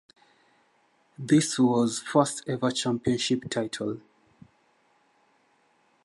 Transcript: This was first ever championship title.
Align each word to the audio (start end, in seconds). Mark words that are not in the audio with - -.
This 1.19 1.59
was 1.59 1.99
first 1.99 2.41
ever 2.47 2.71
championship 2.71 3.47
title. 3.51 4.01